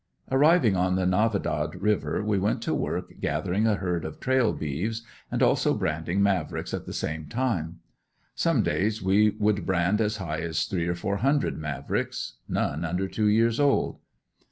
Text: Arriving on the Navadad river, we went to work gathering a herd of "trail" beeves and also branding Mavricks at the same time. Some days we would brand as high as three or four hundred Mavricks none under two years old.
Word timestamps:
Arriving 0.31 0.75
on 0.75 0.95
the 0.95 1.05
Navadad 1.05 1.79
river, 1.79 2.23
we 2.23 2.39
went 2.39 2.59
to 2.63 2.73
work 2.73 3.13
gathering 3.19 3.67
a 3.67 3.75
herd 3.75 4.03
of 4.03 4.19
"trail" 4.19 4.51
beeves 4.51 5.03
and 5.29 5.43
also 5.43 5.75
branding 5.75 6.23
Mavricks 6.23 6.73
at 6.73 6.87
the 6.87 6.91
same 6.91 7.27
time. 7.27 7.81
Some 8.33 8.63
days 8.63 8.99
we 9.03 9.29
would 9.29 9.63
brand 9.63 10.01
as 10.01 10.17
high 10.17 10.39
as 10.39 10.65
three 10.65 10.87
or 10.87 10.95
four 10.95 11.17
hundred 11.17 11.55
Mavricks 11.55 12.37
none 12.49 12.83
under 12.83 13.07
two 13.07 13.27
years 13.27 13.59
old. 13.59 13.99